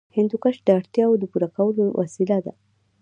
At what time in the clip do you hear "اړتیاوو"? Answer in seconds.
0.79-1.19